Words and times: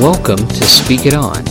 Welcome 0.00 0.38
to 0.48 0.64
Speak 0.64 1.06
It 1.06 1.14
On. 1.14 1.44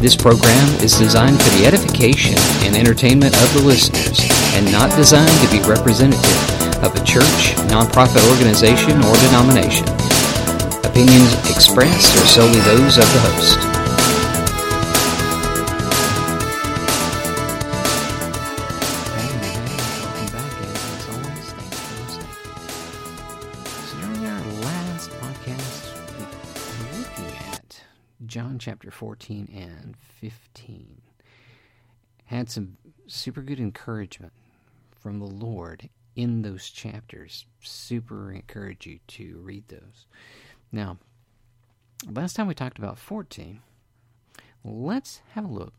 This 0.00 0.14
program 0.14 0.68
is 0.84 0.96
designed 0.96 1.42
for 1.42 1.50
the 1.58 1.66
edification 1.66 2.38
and 2.62 2.76
entertainment 2.76 3.34
of 3.34 3.52
the 3.54 3.62
listeners 3.66 4.20
and 4.54 4.70
not 4.70 4.94
designed 4.94 5.36
to 5.42 5.50
be 5.50 5.58
representative 5.68 6.84
of 6.84 6.94
a 6.94 7.04
church, 7.04 7.58
nonprofit 7.66 8.22
organization, 8.30 9.02
or 9.02 9.16
denomination. 9.26 9.88
Opinions 10.86 11.34
expressed 11.50 12.14
are 12.22 12.26
solely 12.26 12.60
those 12.60 12.98
of 12.98 13.12
the 13.12 13.20
host. 13.20 13.71
14 28.92 29.48
and 29.54 29.96
15. 29.96 31.00
Had 32.26 32.50
some 32.50 32.76
super 33.06 33.42
good 33.42 33.58
encouragement 33.58 34.32
from 35.00 35.18
the 35.18 35.26
Lord 35.26 35.88
in 36.14 36.42
those 36.42 36.70
chapters. 36.70 37.46
Super 37.60 38.32
encourage 38.32 38.86
you 38.86 39.00
to 39.08 39.38
read 39.38 39.68
those. 39.68 40.06
Now, 40.70 40.98
last 42.10 42.36
time 42.36 42.46
we 42.46 42.54
talked 42.54 42.78
about 42.78 42.98
14. 42.98 43.60
Let's 44.64 45.20
have 45.32 45.44
a 45.44 45.48
look 45.48 45.74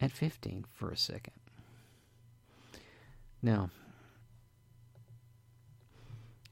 at 0.00 0.10
15 0.10 0.64
for 0.72 0.90
a 0.90 0.96
second. 0.96 1.34
Now, 3.42 3.70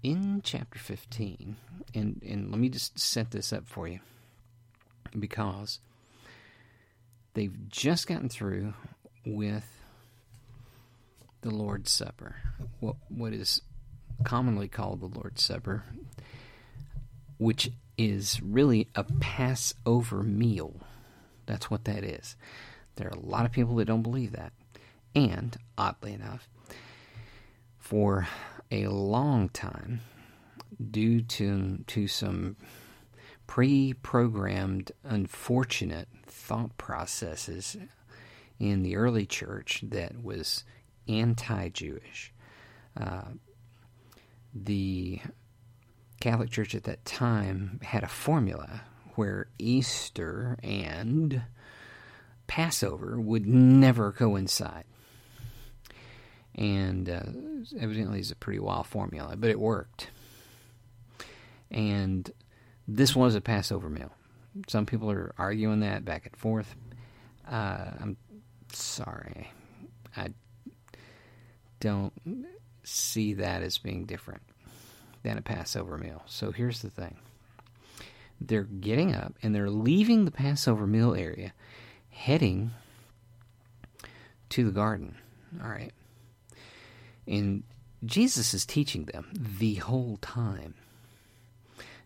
in 0.03 0.41
chapter 0.43 0.79
15, 0.79 1.57
and, 1.95 2.23
and 2.27 2.51
let 2.51 2.61
me 2.61 2.69
just 2.69 2.99
set 2.99 3.31
this 3.31 3.53
up 3.53 3.67
for 3.67 3.89
you 3.89 4.01
because 5.19 5.79
they've 7.35 7.69
just 7.69 8.07
gotten 8.07 8.29
through 8.29 8.75
with 9.25 9.65
the 11.43 11.51
Lord's 11.51 11.91
Supper, 11.91 12.37
what, 12.81 12.97
what 13.09 13.33
is 13.33 13.63
commonly 14.25 14.69
called 14.69 15.01
the 15.01 15.19
Lord's 15.19 15.43
Supper, 15.43 15.85
which 17.39 17.71
is 17.97 18.41
really 18.43 18.89
a 18.95 19.05
Passover 19.21 20.23
meal. 20.23 20.81
That's 21.47 21.71
what 21.71 21.85
that 21.85 22.05
is. 22.05 22.37
There 22.97 23.07
are 23.07 23.17
a 23.17 23.27
lot 23.27 23.45
of 23.45 23.53
people 23.53 23.77
that 23.77 23.87
don't 23.87 24.03
believe 24.03 24.33
that. 24.33 24.53
And, 25.15 25.57
oddly 25.77 26.13
enough, 26.13 26.49
for 27.79 28.29
a 28.71 28.89
long 28.89 29.49
time, 29.49 30.01
due 30.91 31.23
to, 31.23 31.79
to 31.87 32.07
some 32.07 32.57
pre 33.49 33.95
programmed, 33.95 34.93
unfortunate 35.03 36.07
thought 36.25 36.79
processes 36.79 37.77
in 38.61 38.85
the 38.85 38.95
early 38.95 39.27
church 39.27 39.83
that 39.89 40.23
was 40.23 40.63
anti 41.09 41.69
Jewish. 41.71 42.33
Uh, 42.97 43.33
the 44.55 45.21
Catholic 46.21 46.51
Church 46.51 46.75
at 46.75 46.85
that 46.85 47.05
time 47.05 47.81
had 47.83 48.05
a 48.05 48.09
formula 48.09 48.83
where 49.15 49.49
Easter 49.59 50.59
and 50.63 51.43
Passover 52.47 53.21
would 53.21 53.47
never 53.47 54.13
coincide. 54.13 54.85
And 56.55 57.09
uh, 57.09 57.23
evidently, 57.79 58.19
it's 58.19 58.31
a 58.31 58.37
pretty 58.37 58.59
wild 58.59 58.87
formula, 58.87 59.37
but 59.37 59.51
it 59.51 59.61
worked. 59.61 60.11
And 61.71 62.31
this 62.89 63.15
was 63.15 63.35
a 63.35 63.41
Passover 63.41 63.91
meal. 63.91 64.11
Some 64.67 64.87
people 64.87 65.11
are 65.11 65.35
arguing 65.39 65.81
that 65.81 66.07
back 66.07 66.27
and 66.27 66.35
forth. 66.35 66.75
Uh, 67.47 67.91
I'm 68.01 68.17
sorry. 68.73 69.53
I 70.17 70.31
don't 71.81 72.13
see 72.83 73.35
that 73.35 73.63
as 73.63 73.79
being 73.79 74.07
different 74.07 74.43
than 75.23 75.37
a 75.37 75.43
Passover 75.43 75.99
meal. 75.99 76.23
So 76.27 76.51
here's 76.51 76.81
the 76.81 76.91
thing 76.91 77.19
they're 78.41 78.63
getting 78.63 79.15
up 79.15 79.35
and 79.43 79.55
they're 79.55 79.71
leaving 79.71 80.25
the 80.25 80.31
Passover 80.31 80.87
meal 80.87 81.15
area, 81.15 81.53
heading 82.11 82.71
to 84.49 84.65
the 84.65 84.71
garden. 84.71 85.17
All 85.63 85.69
right. 85.69 85.93
And 87.27 87.65
Jesus 88.05 88.55
is 88.55 88.65
teaching 88.65 89.05
them 89.05 89.29
the 89.35 89.75
whole 89.75 90.19
time. 90.23 90.75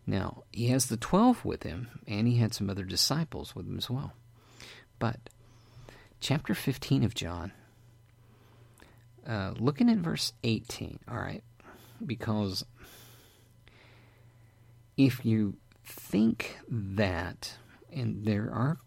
Now, 0.07 0.43
he 0.53 0.69
has 0.69 0.87
the 0.87 0.97
12 0.97 1.45
with 1.45 1.63
him, 1.63 1.89
and 2.07 2.27
he 2.27 2.37
had 2.37 2.55
some 2.55 2.69
other 2.69 2.85
disciples 2.85 3.55
with 3.55 3.67
him 3.67 3.79
as 3.79 3.89
well. 3.89 4.15
But, 4.99 5.31
chapter 6.21 6.55
15 6.55 7.05
of 7.05 7.15
John, 7.15 7.53
uh, 9.27 9.55
looking 9.59 9.89
at 9.89 9.99
verse 9.99 10.33
18, 10.43 10.99
all 11.09 11.19
right, 11.19 11.45
because 12.05 12.65
if 14.97 15.25
you 15.25 15.57
think 15.85 16.59
that, 16.69 17.57
and 17.93 18.25
there 18.25 18.51
are 18.53 18.79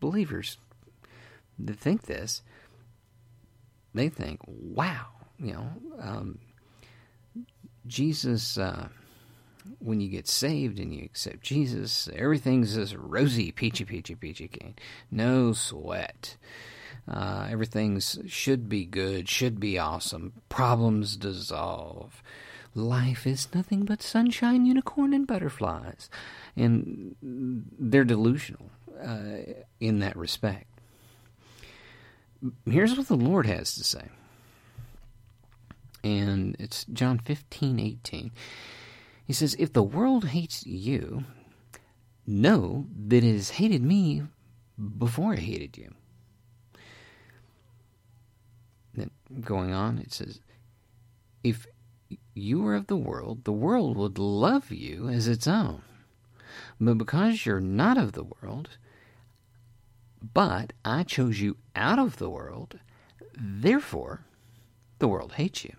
believers 0.00 0.58
that 1.58 1.78
think 1.78 2.02
this, 2.02 2.42
they 3.94 4.08
think, 4.08 4.40
wow, 4.46 5.06
you 5.38 5.52
know, 5.52 5.68
um, 6.00 6.38
Jesus, 7.86 8.58
uh, 8.58 8.88
when 9.78 10.00
you 10.00 10.08
get 10.08 10.28
saved 10.28 10.78
and 10.78 10.94
you 10.94 11.04
accept 11.04 11.42
Jesus, 11.42 12.08
everything's 12.14 12.76
this 12.76 12.94
rosy, 12.94 13.52
peachy, 13.52 13.84
peachy, 13.84 14.14
peachy 14.14 14.48
cane. 14.48 14.74
No 15.10 15.52
sweat. 15.52 16.36
Uh, 17.06 17.48
everything's 17.50 18.18
should 18.26 18.68
be 18.68 18.84
good, 18.84 19.28
should 19.28 19.60
be 19.60 19.78
awesome. 19.78 20.32
Problems 20.48 21.16
dissolve. 21.16 22.22
Life 22.74 23.26
is 23.26 23.48
nothing 23.54 23.84
but 23.84 24.02
sunshine, 24.02 24.66
unicorn, 24.66 25.12
and 25.12 25.26
butterflies. 25.26 26.08
And 26.56 27.14
they're 27.22 28.04
delusional 28.04 28.70
uh, 29.00 29.62
in 29.80 30.00
that 30.00 30.16
respect. 30.16 30.66
Here's 32.68 32.96
what 32.96 33.08
the 33.08 33.16
Lord 33.16 33.46
has 33.46 33.74
to 33.76 33.84
say. 33.84 34.08
And 36.02 36.56
it's 36.58 36.84
John 36.86 37.18
15, 37.18 37.78
18. 37.78 38.32
He 39.24 39.32
says, 39.32 39.56
If 39.58 39.72
the 39.72 39.82
world 39.82 40.26
hates 40.26 40.66
you, 40.66 41.24
know 42.26 42.86
that 43.06 43.24
it 43.24 43.32
has 43.32 43.50
hated 43.50 43.82
me 43.82 44.22
before 44.98 45.34
it 45.34 45.40
hated 45.40 45.76
you. 45.78 45.94
Then 48.94 49.10
going 49.40 49.72
on, 49.72 49.98
it 49.98 50.12
says, 50.12 50.40
If 51.42 51.66
you 52.34 52.60
were 52.60 52.74
of 52.74 52.86
the 52.86 52.96
world, 52.96 53.44
the 53.44 53.52
world 53.52 53.96
would 53.96 54.18
love 54.18 54.70
you 54.70 55.08
as 55.08 55.26
its 55.26 55.46
own. 55.46 55.82
But 56.80 56.98
because 56.98 57.46
you're 57.46 57.60
not 57.60 57.98
of 57.98 58.12
the 58.12 58.24
world, 58.24 58.70
but 60.32 60.72
I 60.84 61.02
chose 61.02 61.40
you 61.40 61.56
out 61.74 61.98
of 61.98 62.16
the 62.16 62.30
world, 62.30 62.78
therefore 63.36 64.24
the 64.98 65.08
world 65.08 65.32
hates 65.32 65.64
you. 65.64 65.74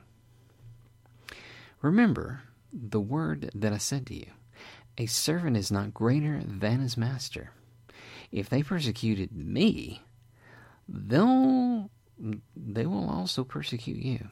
Remember 1.81 2.41
the 2.75 2.99
word 2.99 3.49
that 3.55 3.73
I 3.73 3.77
said 3.77 4.05
to 4.07 4.15
you 4.15 4.31
A 4.97 5.05
servant 5.05 5.57
is 5.57 5.71
not 5.71 5.93
greater 5.93 6.41
than 6.43 6.79
his 6.79 6.97
master. 6.97 7.51
If 8.31 8.49
they 8.49 8.63
persecuted 8.63 9.31
me, 9.35 10.01
they'll, 10.89 11.89
they 12.55 12.85
will 12.85 13.09
also 13.09 13.43
persecute 13.43 14.03
you. 14.03 14.29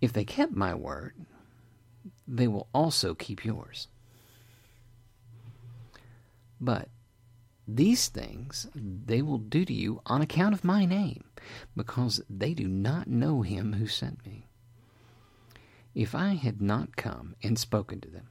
If 0.00 0.12
they 0.12 0.24
kept 0.24 0.52
my 0.52 0.74
word, 0.74 1.14
they 2.26 2.48
will 2.48 2.68
also 2.72 3.14
keep 3.14 3.44
yours. 3.44 3.88
But 6.60 6.88
these 7.66 8.08
things 8.08 8.66
they 8.74 9.22
will 9.22 9.38
do 9.38 9.64
to 9.64 9.72
you 9.72 10.00
on 10.06 10.22
account 10.22 10.54
of 10.54 10.64
my 10.64 10.84
name, 10.84 11.24
because 11.76 12.22
they 12.28 12.54
do 12.54 12.66
not 12.66 13.06
know 13.08 13.42
him 13.42 13.74
who 13.74 13.86
sent 13.86 14.24
me. 14.26 14.39
If 15.94 16.14
I 16.14 16.34
had 16.34 16.60
not 16.62 16.96
come 16.96 17.34
and 17.42 17.58
spoken 17.58 18.00
to 18.00 18.08
them, 18.08 18.28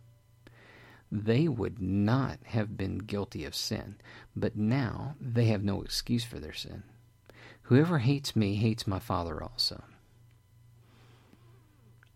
they 1.11 1.47
would 1.47 1.81
not 1.81 2.39
have 2.45 2.77
been 2.77 2.99
guilty 2.99 3.43
of 3.45 3.55
sin, 3.55 3.95
but 4.35 4.55
now 4.55 5.15
they 5.19 5.45
have 5.45 5.63
no 5.63 5.81
excuse 5.81 6.23
for 6.23 6.39
their 6.39 6.53
sin. 6.53 6.83
Whoever 7.63 7.99
hates 7.99 8.35
me 8.35 8.55
hates 8.55 8.87
my 8.87 8.99
Father 8.99 9.41
also. 9.41 9.83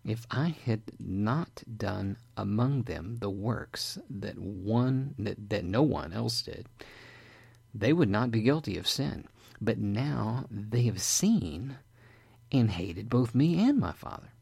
If 0.04 0.26
I 0.30 0.54
had 0.64 0.82
not 0.98 1.62
done 1.76 2.18
among 2.36 2.82
them 2.82 3.16
the 3.20 3.30
works 3.30 3.98
that 4.10 4.38
one 4.38 5.14
that, 5.18 5.48
that 5.48 5.64
no 5.64 5.82
one 5.82 6.12
else 6.12 6.42
did, 6.42 6.66
they 7.74 7.92
would 7.92 8.10
not 8.10 8.30
be 8.30 8.42
guilty 8.42 8.76
of 8.76 8.86
sin. 8.86 9.26
But 9.60 9.78
now 9.78 10.44
they 10.50 10.82
have 10.82 11.00
seen 11.00 11.76
and 12.52 12.70
hated 12.70 13.08
both 13.08 13.34
me 13.34 13.58
and 13.58 13.78
my 13.78 13.92
Father. 13.92 14.33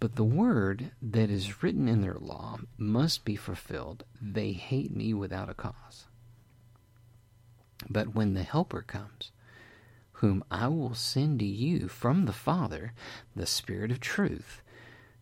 But 0.00 0.14
the 0.14 0.24
word 0.24 0.92
that 1.02 1.28
is 1.30 1.62
written 1.62 1.88
in 1.88 2.02
their 2.02 2.18
law 2.20 2.58
must 2.76 3.24
be 3.24 3.34
fulfilled. 3.34 4.04
They 4.20 4.52
hate 4.52 4.94
me 4.94 5.12
without 5.12 5.50
a 5.50 5.54
cause. 5.54 6.06
But 7.88 8.14
when 8.14 8.34
the 8.34 8.42
Helper 8.42 8.82
comes, 8.82 9.32
whom 10.12 10.44
I 10.50 10.68
will 10.68 10.94
send 10.94 11.38
to 11.40 11.44
you 11.44 11.88
from 11.88 12.26
the 12.26 12.32
Father, 12.32 12.92
the 13.34 13.46
Spirit 13.46 13.90
of 13.90 14.00
truth, 14.00 14.62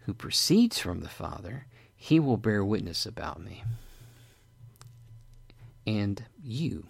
who 0.00 0.14
proceeds 0.14 0.78
from 0.78 1.00
the 1.00 1.08
Father, 1.08 1.66
he 1.94 2.20
will 2.20 2.36
bear 2.36 2.64
witness 2.64 3.06
about 3.06 3.42
me. 3.42 3.64
And 5.86 6.24
you 6.42 6.86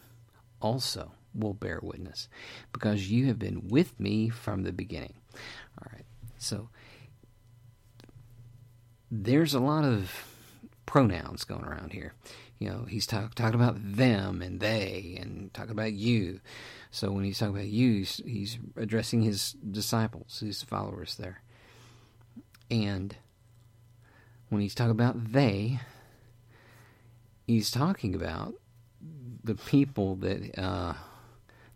also 0.61 1.13
will 1.35 1.55
bear 1.55 1.81
witness, 1.83 2.29
because 2.73 3.11
you 3.11 3.27
have 3.27 3.39
been 3.39 3.69
with 3.69 3.99
me 4.01 4.29
from 4.29 4.63
the 4.63 4.73
beginning. 4.73 5.15
All 5.79 5.89
right, 5.93 6.07
so 6.39 6.69
there's 9.11 9.55
a 9.55 9.61
lot 9.61 9.85
of 9.85 10.13
pronouns 10.85 11.45
going 11.45 11.65
around 11.65 11.93
here. 11.93 12.15
You 12.59 12.71
know, 12.71 12.85
he's 12.89 13.07
talk, 13.07 13.35
talking 13.35 13.61
about 13.61 13.77
them 13.79 14.41
and 14.41 14.61
they 14.61 15.19
and 15.21 15.53
talking 15.53 15.73
about 15.73 15.93
you. 15.93 16.41
So 16.91 17.11
when 17.13 17.25
he's 17.25 17.39
talking 17.39 17.55
about 17.55 17.69
you, 17.69 17.99
he's, 17.99 18.23
he's 18.25 18.59
addressing 18.77 19.23
his 19.23 19.53
disciples, 19.53 20.41
his 20.41 20.63
followers 20.63 21.17
there. 21.17 21.43
And 22.71 23.15
when 24.49 24.63
he's 24.63 24.75
talking 24.75 24.93
about 24.93 25.33
they, 25.33 25.81
he's 27.47 27.71
talking 27.71 28.15
about 28.15 28.55
the 29.45 29.55
people 29.55 30.17
that 30.17 30.59
uh, 30.59 30.95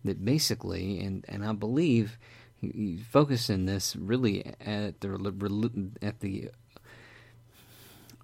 that 0.05 0.25
basically, 0.25 1.01
and 1.01 1.25
and 1.29 1.45
I 1.45 1.53
believe 1.53 2.19
he's 2.61 3.03
focusing 3.03 3.67
this 3.67 3.95
really 3.97 4.45
at 4.61 5.01
the 5.01 5.93
at 6.03 6.21
the 6.21 6.51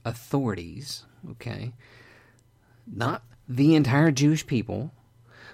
authorities, 0.06 1.04
okay? 1.32 1.72
Not 2.86 3.22
the 3.48 3.74
entire 3.74 4.12
Jewish 4.12 4.46
people, 4.46 4.92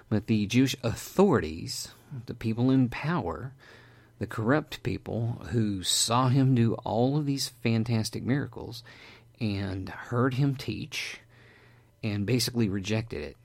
but 0.09 0.27
the 0.27 0.45
Jewish 0.45 0.75
authorities, 0.83 1.89
the 2.27 2.35
people 2.35 2.69
in 2.69 2.87
power, 2.87 3.53
the 4.19 4.27
corrupt 4.27 4.83
people 4.83 5.41
who 5.49 5.83
saw 5.83 6.29
him 6.29 6.53
do 6.53 6.75
all 6.85 7.17
of 7.17 7.25
these 7.25 7.49
fantastic 7.63 8.23
miracles 8.23 8.83
and 9.39 9.89
heard 9.89 10.35
him 10.35 10.55
teach 10.55 11.19
and 12.03 12.25
basically 12.25 12.69
rejected 12.69 13.23
it. 13.23 13.37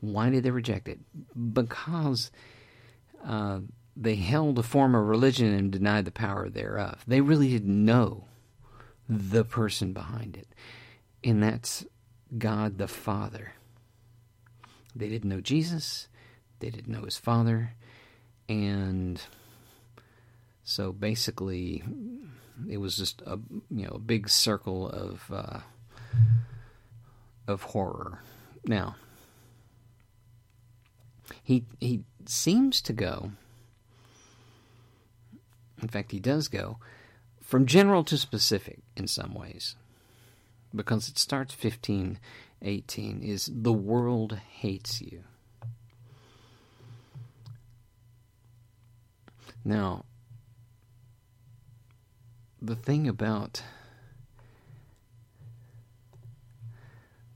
Why 0.00 0.30
did 0.30 0.42
they 0.42 0.50
reject 0.50 0.88
it? 0.88 0.98
Because 1.52 2.32
uh, 3.24 3.60
they 3.96 4.16
held 4.16 4.58
a 4.58 4.62
form 4.64 4.94
of 4.96 5.06
religion 5.06 5.54
and 5.54 5.70
denied 5.70 6.04
the 6.04 6.10
power 6.10 6.48
thereof. 6.48 7.04
They 7.06 7.20
really 7.20 7.48
didn't 7.50 7.84
know 7.84 8.24
the 9.08 9.44
person 9.44 9.92
behind 9.92 10.36
it. 10.36 10.48
And 11.22 11.42
that's 11.42 11.84
God 12.36 12.78
the 12.78 12.88
Father. 12.88 13.52
They 14.96 15.08
didn't 15.08 15.28
know 15.28 15.40
Jesus, 15.40 16.08
they 16.60 16.70
didn't 16.70 16.92
know 16.92 17.02
his 17.02 17.16
Father, 17.16 17.74
and 18.48 19.20
so 20.62 20.92
basically 20.92 21.82
it 22.68 22.76
was 22.78 22.96
just 22.96 23.20
a 23.22 23.38
you 23.70 23.86
know 23.86 23.94
a 23.94 23.98
big 23.98 24.28
circle 24.28 24.88
of 24.88 25.30
uh, 25.32 25.60
of 27.48 27.62
horror. 27.62 28.20
Now 28.66 28.94
he 31.42 31.64
he 31.80 32.04
seems 32.26 32.80
to 32.82 32.92
go. 32.92 33.32
In 35.82 35.88
fact, 35.88 36.12
he 36.12 36.20
does 36.20 36.48
go 36.48 36.78
from 37.54 37.66
general 37.66 38.02
to 38.02 38.18
specific 38.18 38.80
in 38.96 39.06
some 39.06 39.32
ways. 39.32 39.76
Because 40.74 41.08
it 41.08 41.16
starts 41.16 41.54
15 41.54 42.18
18 42.62 43.22
is 43.22 43.48
the 43.54 43.72
world 43.72 44.40
hates 44.58 45.00
you. 45.00 45.22
Now 49.64 50.04
the 52.60 52.74
thing 52.74 53.06
about 53.06 53.62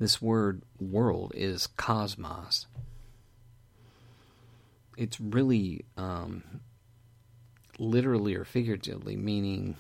this 0.01 0.21
word 0.21 0.63
world 0.81 1.31
is 1.37 1.69
cosmos. 1.77 2.67
It's 4.97 5.21
really 5.21 5.85
um, 5.97 6.43
literally 7.79 8.35
or 8.35 8.45
figuratively 8.45 9.15
meaning 9.15 9.77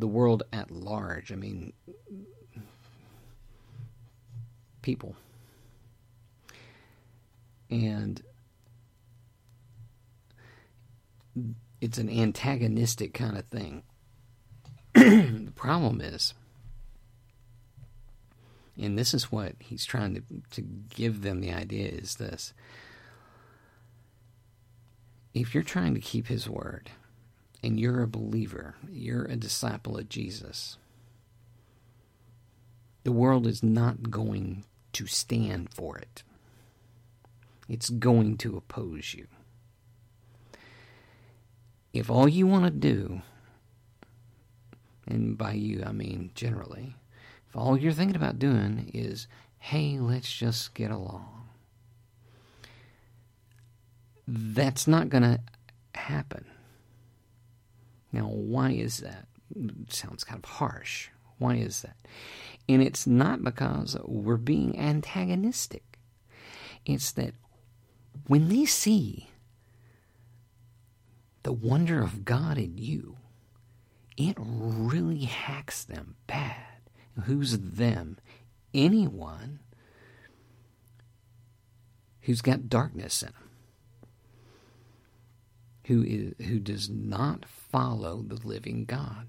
the 0.00 0.08
world 0.08 0.42
at 0.52 0.70
large. 0.70 1.30
I 1.30 1.36
mean, 1.36 1.72
people. 4.82 5.14
And 7.70 8.22
it's 11.80 11.98
an 11.98 12.10
antagonistic 12.10 13.14
kind 13.14 13.38
of 13.38 13.44
thing. 13.46 13.82
the 14.94 15.52
problem 15.54 16.00
is, 16.00 16.34
and 18.76 18.98
this 18.98 19.14
is 19.14 19.30
what 19.30 19.54
he's 19.60 19.84
trying 19.84 20.14
to, 20.14 20.22
to 20.50 20.62
give 20.62 21.22
them 21.22 21.40
the 21.40 21.52
idea 21.52 21.88
is 21.88 22.16
this 22.16 22.52
if 25.32 25.54
you're 25.54 25.62
trying 25.62 25.94
to 25.94 26.00
keep 26.00 26.26
his 26.26 26.48
word, 26.48 26.90
and 27.62 27.78
you're 27.78 28.02
a 28.02 28.08
believer, 28.08 28.76
you're 28.90 29.24
a 29.24 29.36
disciple 29.36 29.98
of 29.98 30.08
Jesus, 30.08 30.78
the 33.04 33.12
world 33.12 33.46
is 33.46 33.62
not 33.62 34.10
going 34.10 34.64
to 34.92 35.06
stand 35.06 35.72
for 35.72 35.96
it. 35.98 36.22
It's 37.68 37.88
going 37.88 38.36
to 38.38 38.56
oppose 38.56 39.14
you. 39.14 39.26
If 41.92 42.10
all 42.10 42.28
you 42.28 42.46
want 42.46 42.64
to 42.64 42.70
do, 42.70 43.22
and 45.06 45.36
by 45.36 45.52
you 45.52 45.82
I 45.84 45.92
mean 45.92 46.30
generally, 46.34 46.96
if 47.48 47.56
all 47.56 47.76
you're 47.76 47.92
thinking 47.92 48.16
about 48.16 48.38
doing 48.38 48.90
is, 48.94 49.26
hey, 49.58 49.98
let's 49.98 50.32
just 50.32 50.74
get 50.74 50.90
along, 50.90 51.48
that's 54.26 54.86
not 54.86 55.08
going 55.08 55.22
to 55.22 55.40
happen. 55.94 56.44
Now, 58.12 58.24
why 58.28 58.72
is 58.72 58.98
that? 58.98 59.26
It 59.54 59.92
sounds 59.92 60.24
kind 60.24 60.42
of 60.42 60.50
harsh. 60.50 61.08
Why 61.38 61.56
is 61.56 61.82
that? 61.82 61.96
And 62.68 62.82
it's 62.82 63.06
not 63.06 63.42
because 63.42 63.96
we're 64.04 64.36
being 64.36 64.78
antagonistic. 64.78 65.98
It's 66.84 67.12
that 67.12 67.34
when 68.26 68.48
they 68.48 68.64
see 68.64 69.30
the 71.42 71.52
wonder 71.52 72.02
of 72.02 72.24
God 72.24 72.58
in 72.58 72.76
you, 72.78 73.16
it 74.16 74.36
really 74.38 75.24
hacks 75.24 75.84
them 75.84 76.16
bad. 76.26 76.56
Who's 77.24 77.58
them? 77.58 78.18
Anyone 78.74 79.60
who's 82.22 82.42
got 82.42 82.68
darkness 82.68 83.22
in 83.22 83.28
them 83.28 83.49
who 85.90 86.04
is 86.04 86.46
who 86.46 86.60
does 86.60 86.88
not 86.88 87.44
follow 87.46 88.22
the 88.22 88.36
living 88.46 88.84
God 88.84 89.26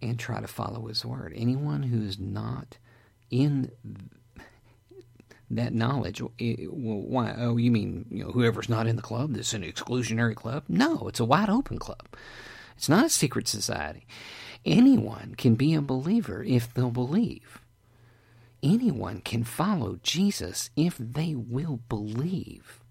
and 0.00 0.16
try 0.16 0.40
to 0.40 0.46
follow 0.46 0.86
His 0.86 1.04
word. 1.04 1.32
Anyone 1.34 1.82
who 1.82 2.02
is 2.02 2.20
not 2.20 2.78
in 3.32 3.72
that 5.50 5.74
knowledge, 5.74 6.22
it, 6.38 6.60
eh, 6.60 6.66
well, 6.70 7.00
why? 7.00 7.34
Oh, 7.36 7.56
you 7.56 7.72
mean 7.72 8.06
you 8.12 8.22
know 8.22 8.30
whoever's 8.30 8.68
not 8.68 8.86
in 8.86 8.94
the 8.94 9.02
club? 9.02 9.34
This 9.34 9.48
is 9.48 9.54
an 9.54 9.64
exclusionary 9.64 10.36
club? 10.36 10.62
No, 10.68 11.08
it's 11.08 11.20
a 11.20 11.24
wide 11.24 11.50
open 11.50 11.78
club. 11.78 12.06
It's 12.76 12.88
not 12.88 13.06
a 13.06 13.10
secret 13.10 13.48
society. 13.48 14.06
Anyone 14.64 15.34
can 15.36 15.56
be 15.56 15.74
a 15.74 15.82
believer 15.82 16.44
if 16.44 16.72
they'll 16.72 16.92
believe. 16.92 17.60
Anyone 18.62 19.20
can 19.20 19.42
follow 19.42 19.98
Jesus 20.04 20.70
if 20.76 20.96
they 20.96 21.34
will 21.34 21.80
believe. 21.88 22.81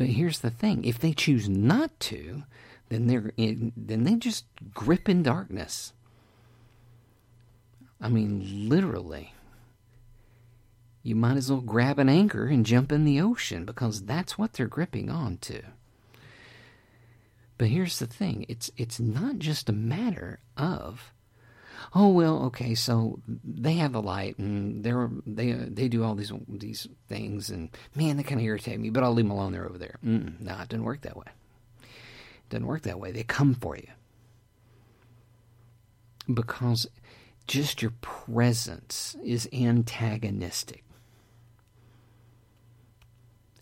But 0.00 0.08
here's 0.08 0.38
the 0.38 0.48
thing: 0.48 0.82
if 0.86 0.98
they 0.98 1.12
choose 1.12 1.46
not 1.46 2.00
to, 2.00 2.44
then 2.88 3.06
they're 3.06 3.34
in, 3.36 3.70
then 3.76 4.04
they 4.04 4.14
just 4.14 4.46
grip 4.72 5.10
in 5.10 5.22
darkness. 5.22 5.92
I 8.00 8.08
mean, 8.08 8.70
literally. 8.70 9.34
You 11.02 11.16
might 11.16 11.36
as 11.36 11.52
well 11.52 11.60
grab 11.60 11.98
an 11.98 12.08
anchor 12.08 12.46
and 12.46 12.64
jump 12.64 12.92
in 12.92 13.04
the 13.04 13.20
ocean 13.20 13.66
because 13.66 14.06
that's 14.06 14.38
what 14.38 14.54
they're 14.54 14.66
gripping 14.66 15.10
on 15.10 15.36
to. 15.42 15.60
But 17.58 17.68
here's 17.68 17.98
the 17.98 18.06
thing: 18.06 18.46
it's 18.48 18.70
it's 18.78 19.00
not 19.00 19.38
just 19.38 19.68
a 19.68 19.72
matter 19.74 20.40
of 20.56 21.12
oh 21.94 22.08
well 22.08 22.44
okay 22.44 22.74
so 22.74 23.20
they 23.44 23.74
have 23.74 23.92
the 23.92 24.02
light 24.02 24.38
and 24.38 24.84
they're 24.84 25.10
they 25.26 25.52
they 25.52 25.88
do 25.88 26.04
all 26.04 26.14
these 26.14 26.32
these 26.48 26.86
things 27.08 27.50
and 27.50 27.70
man 27.94 28.16
they 28.16 28.22
kind 28.22 28.40
of 28.40 28.46
irritate 28.46 28.78
me 28.78 28.90
but 28.90 29.02
i'll 29.02 29.12
leave 29.12 29.24
them 29.24 29.30
alone 29.30 29.52
they're 29.52 29.66
over 29.66 29.78
there. 29.78 29.98
Mm-mm, 30.04 30.40
no 30.40 30.54
it 30.60 30.68
doesn't 30.68 30.84
work 30.84 31.02
that 31.02 31.16
way. 31.16 31.26
It 31.82 32.48
doesn't 32.50 32.66
work 32.66 32.82
that 32.82 33.00
way. 33.00 33.12
They 33.12 33.22
come 33.22 33.54
for 33.54 33.76
you. 33.76 33.88
Because 36.32 36.86
just 37.46 37.82
your 37.82 37.92
presence 38.00 39.16
is 39.24 39.48
antagonistic. 39.52 40.84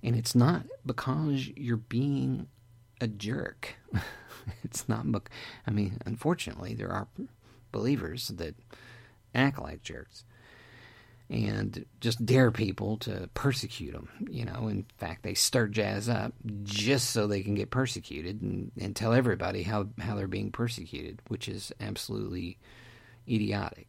And 0.03 0.15
it's 0.15 0.35
not 0.35 0.65
because 0.85 1.49
you're 1.49 1.77
being 1.77 2.49
a 3.01 3.09
jerk. 3.09 3.77
it's 4.63 4.89
not, 4.89 5.07
I 5.67 5.71
mean, 5.71 5.99
unfortunately, 6.05 6.75
there 6.75 6.91
are 6.91 7.09
believers 7.73 8.29
that 8.29 8.55
act 9.35 9.61
like 9.61 9.83
jerks 9.83 10.25
and 11.31 11.85
just 12.01 12.25
dare 12.25 12.51
people 12.51 12.97
to 12.97 13.29
persecute 13.35 13.93
them. 13.93 14.09
You 14.31 14.47
know, 14.47 14.69
in 14.69 14.87
fact, 14.97 15.23
they 15.23 15.35
stir 15.35 15.69
jazz 15.69 16.09
up 16.09 16.33
just 16.65 17.11
so 17.11 17.27
they 17.27 17.43
can 17.43 17.55
get 17.55 17.71
persecuted 17.71 18.41
and, 18.41 18.73
and 18.81 18.97
tell 18.97 19.13
everybody 19.13 19.63
how, 19.63 19.89
how 20.01 20.15
they're 20.15 20.27
being 20.27 20.51
persecuted, 20.51 21.21
which 21.29 21.49
is 21.49 21.73
absolutely 21.81 22.57
idiotic. 23.29 23.89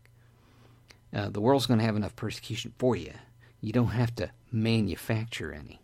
Uh, 1.13 1.29
the 1.29 1.41
world's 1.41 1.65
going 1.65 1.79
to 1.79 1.85
have 1.85 1.95
enough 1.95 2.15
persecution 2.15 2.73
for 2.77 2.95
you. 2.95 3.13
You 3.61 3.71
don't 3.71 3.87
have 3.87 4.13
to 4.15 4.29
manufacture 4.51 5.53
any. 5.53 5.81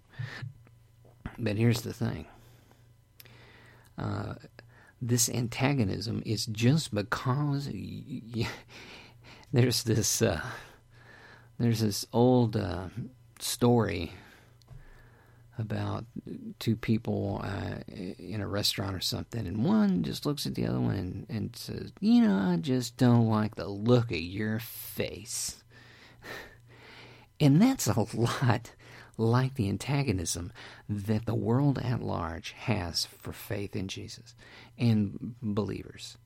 But 1.37 1.57
here's 1.57 1.81
the 1.81 1.93
thing 1.93 2.25
uh, 3.97 4.35
this 5.07 5.29
antagonism 5.29 6.23
is 6.25 6.45
just 6.47 6.93
because 6.93 7.69
there's 9.53 9.83
this 9.83 10.21
uh, 10.21 10.41
there's 11.59 11.81
this 11.81 12.05
old 12.11 12.57
uh, 12.57 12.87
story 13.39 14.11
about 15.57 16.05
two 16.59 16.75
people 16.75 17.41
uh, 17.43 17.75
in 17.87 18.41
a 18.41 18.47
restaurant 18.47 18.93
or 18.93 18.99
something, 18.99 19.47
and 19.47 19.63
one 19.63 20.03
just 20.03 20.25
looks 20.25 20.45
at 20.45 20.55
the 20.55 20.67
other 20.67 20.79
one 20.79 20.95
and, 20.95 21.25
and 21.29 21.55
says, 21.55 21.93
"You 22.01 22.21
know, 22.21 22.35
I 22.35 22.57
just 22.57 22.97
don't 22.97 23.29
like 23.29 23.55
the 23.55 23.67
look 23.67 24.11
of 24.11 24.17
your 24.17 24.59
face," 24.59 25.63
and 27.39 27.61
that's 27.61 27.87
a 27.87 28.05
lot 28.13 28.71
like 29.17 29.55
the 29.55 29.69
antagonism 29.69 30.51
that 30.89 31.25
the 31.25 31.35
world 31.35 31.79
at 31.79 32.01
large 32.01 32.51
has 32.51 33.05
for 33.05 33.31
faith 33.33 33.75
in 33.75 33.87
Jesus 33.87 34.35
and 34.77 35.35
believers. 35.41 36.17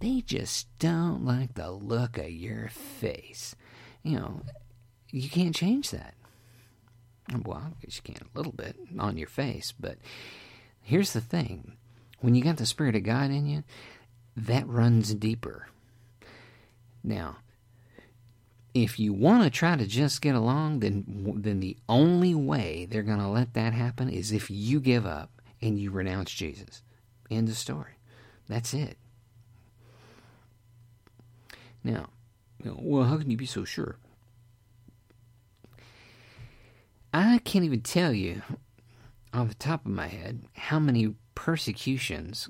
They 0.00 0.20
just 0.20 0.66
don't 0.78 1.24
like 1.24 1.54
the 1.54 1.70
look 1.70 2.18
of 2.18 2.30
your 2.30 2.68
face. 2.68 3.54
You 4.02 4.18
know, 4.18 4.40
you 5.10 5.30
can't 5.30 5.54
change 5.54 5.90
that. 5.90 6.14
Well, 7.44 7.56
I 7.56 7.84
guess 7.84 7.96
you 7.96 8.02
can 8.02 8.26
a 8.26 8.36
little 8.36 8.52
bit 8.52 8.76
on 8.98 9.16
your 9.16 9.28
face, 9.28 9.72
but 9.78 9.96
here's 10.82 11.12
the 11.12 11.20
thing 11.20 11.76
when 12.20 12.34
you 12.34 12.42
got 12.42 12.56
the 12.56 12.66
Spirit 12.66 12.96
of 12.96 13.02
God 13.02 13.30
in 13.30 13.46
you, 13.46 13.64
that 14.36 14.68
runs 14.68 15.14
deeper. 15.14 15.68
Now, 17.02 17.36
if 18.74 18.98
you 18.98 19.12
want 19.12 19.44
to 19.44 19.50
try 19.50 19.76
to 19.76 19.86
just 19.86 20.20
get 20.20 20.34
along, 20.34 20.80
then 20.80 21.04
then 21.36 21.60
the 21.60 21.76
only 21.88 22.34
way 22.34 22.86
they're 22.90 23.02
going 23.02 23.20
to 23.20 23.28
let 23.28 23.54
that 23.54 23.72
happen 23.72 24.10
is 24.10 24.32
if 24.32 24.50
you 24.50 24.80
give 24.80 25.06
up 25.06 25.40
and 25.62 25.78
you 25.78 25.90
renounce 25.90 26.32
Jesus. 26.32 26.82
End 27.30 27.48
of 27.48 27.56
story. 27.56 27.94
That's 28.48 28.74
it. 28.74 28.98
Now, 31.82 32.08
well, 32.64 33.04
how 33.04 33.18
can 33.18 33.30
you 33.30 33.36
be 33.36 33.46
so 33.46 33.64
sure? 33.64 33.96
I 37.12 37.38
can't 37.44 37.64
even 37.64 37.82
tell 37.82 38.12
you 38.12 38.42
off 39.32 39.48
the 39.48 39.54
top 39.54 39.86
of 39.86 39.92
my 39.92 40.08
head 40.08 40.42
how 40.56 40.78
many 40.78 41.14
persecutions 41.34 42.48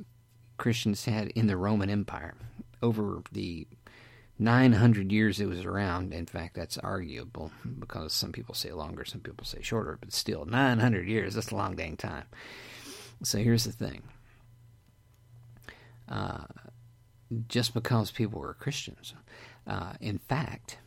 Christians 0.57 1.04
had 1.04 1.28
in 1.28 1.49
the 1.49 1.57
Roman 1.57 1.90
Empire 1.90 2.35
over 2.83 3.23
the 3.33 3.66
900 4.38 5.12
years 5.12 5.41
it 5.41 5.47
was 5.47 5.64
around. 5.64 6.12
In 6.12 6.26
fact, 6.26 6.55
that's 6.55 6.79
arguable 6.79 7.53
because 7.79 8.12
some 8.12 8.33
people 8.33 8.55
say 8.55 8.73
longer, 8.73 9.05
some 9.05 9.21
people 9.21 9.47
say 9.47 9.62
shorter, 9.62 9.97
but 10.00 10.12
still, 10.12 10.45
900 10.45 11.07
years, 11.07 11.35
that's 11.35 11.50
a 11.50 11.57
long 11.57 11.76
dang 11.76 11.97
time. 11.97 12.25
So 13.23 13.38
here's 13.38 13.64
the 13.64 13.73
thing 13.73 14.03
uh, 16.09 16.45
just 17.49 17.75
because 17.75 18.11
people 18.11 18.41
were 18.41 18.55
Christians, 18.55 19.14
uh, 19.67 19.95
in 20.00 20.19
fact, 20.19 20.79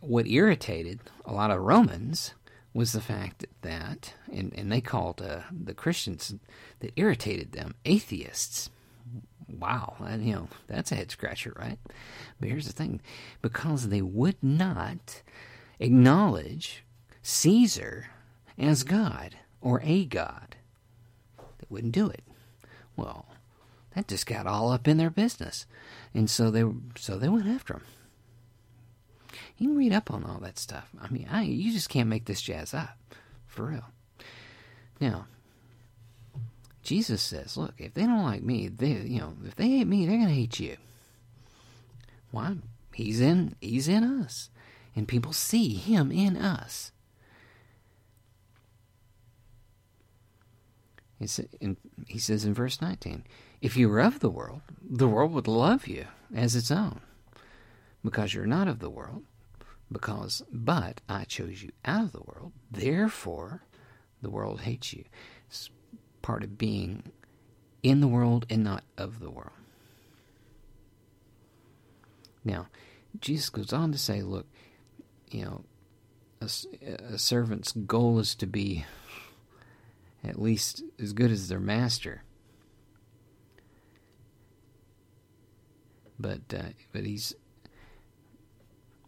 what 0.00 0.26
irritated 0.26 1.00
a 1.24 1.32
lot 1.32 1.50
of 1.50 1.60
Romans 1.60 2.34
was 2.72 2.92
the 2.92 3.00
fact 3.00 3.44
that, 3.62 4.14
and, 4.32 4.52
and 4.56 4.70
they 4.70 4.80
called 4.80 5.20
uh, 5.20 5.40
the 5.50 5.74
Christians 5.74 6.34
that 6.78 6.92
irritated 6.94 7.52
them 7.52 7.74
atheists 7.84 8.70
wow, 9.58 9.96
and, 10.00 10.24
you 10.24 10.34
know, 10.34 10.48
that's 10.66 10.92
a 10.92 10.94
head 10.96 11.10
scratcher, 11.10 11.52
right? 11.58 11.78
But 12.40 12.48
here's 12.48 12.66
the 12.66 12.72
thing 12.72 13.00
because 13.42 13.88
they 13.88 14.02
would 14.02 14.36
not 14.42 15.22
acknowledge 15.80 16.84
Caesar 17.22 18.06
as 18.58 18.82
God 18.82 19.36
or 19.60 19.80
a 19.84 20.04
God, 20.04 20.56
they 21.38 21.66
wouldn't 21.68 21.92
do 21.92 22.08
it. 22.08 22.22
Well, 22.96 23.26
that 23.94 24.08
just 24.08 24.26
got 24.26 24.46
all 24.46 24.70
up 24.70 24.86
in 24.86 24.96
their 24.96 25.10
business, 25.10 25.66
and 26.14 26.28
so 26.28 26.50
they 26.50 26.64
so 26.96 27.18
they 27.18 27.28
went 27.28 27.46
after 27.46 27.74
him. 27.74 27.82
You 29.56 29.68
can 29.68 29.76
read 29.76 29.92
up 29.92 30.10
on 30.10 30.24
all 30.24 30.38
that 30.40 30.58
stuff. 30.58 30.88
I 31.00 31.08
mean, 31.08 31.28
I, 31.30 31.42
you 31.42 31.72
just 31.72 31.88
can't 31.88 32.08
make 32.08 32.26
this 32.26 32.40
jazz 32.40 32.74
up, 32.74 32.96
for 33.46 33.66
real. 33.66 33.84
Now, 35.00 35.26
Jesus 36.88 37.20
says, 37.20 37.58
look, 37.58 37.74
if 37.76 37.92
they 37.92 38.04
don't 38.04 38.24
like 38.24 38.42
me, 38.42 38.66
they 38.66 38.92
you 38.92 39.20
know, 39.20 39.34
if 39.44 39.54
they 39.56 39.68
hate 39.68 39.86
me, 39.86 40.06
they're 40.06 40.16
gonna 40.16 40.30
hate 40.30 40.58
you. 40.58 40.78
Why? 42.30 42.56
He's 42.94 43.20
in 43.20 43.56
he's 43.60 43.88
in 43.88 44.02
us. 44.02 44.48
And 44.96 45.06
people 45.06 45.34
see 45.34 45.74
him 45.74 46.10
in 46.10 46.34
us. 46.34 46.92
he 51.18 51.26
says 52.18 52.46
in 52.46 52.54
verse 52.54 52.80
19, 52.80 53.24
If 53.60 53.76
you 53.76 53.90
were 53.90 54.00
of 54.00 54.20
the 54.20 54.30
world, 54.30 54.62
the 54.82 55.08
world 55.08 55.32
would 55.32 55.46
love 55.46 55.86
you 55.86 56.06
as 56.34 56.56
its 56.56 56.70
own. 56.70 57.02
Because 58.02 58.32
you're 58.32 58.46
not 58.46 58.66
of 58.66 58.78
the 58.78 58.88
world, 58.88 59.24
because, 59.92 60.42
but 60.50 61.02
I 61.06 61.24
chose 61.24 61.62
you 61.62 61.72
out 61.84 62.04
of 62.04 62.12
the 62.12 62.22
world, 62.22 62.52
therefore 62.70 63.64
the 64.22 64.30
world 64.30 64.62
hates 64.62 64.94
you 64.94 65.04
part 66.28 66.44
of 66.44 66.58
being 66.58 67.02
in 67.82 68.02
the 68.02 68.06
world 68.06 68.44
and 68.50 68.62
not 68.62 68.84
of 68.98 69.18
the 69.18 69.30
world. 69.30 69.50
Now, 72.44 72.66
Jesus 73.18 73.48
goes 73.48 73.72
on 73.72 73.92
to 73.92 73.98
say, 73.98 74.20
look, 74.20 74.46
you 75.30 75.42
know, 75.42 75.64
a, 76.42 76.50
a 77.14 77.18
servant's 77.18 77.72
goal 77.72 78.18
is 78.18 78.34
to 78.34 78.46
be 78.46 78.84
at 80.22 80.38
least 80.38 80.82
as 81.00 81.14
good 81.14 81.30
as 81.30 81.48
their 81.48 81.58
master. 81.58 82.22
But 86.18 86.42
uh, 86.54 86.72
but 86.92 87.06
he's 87.06 87.34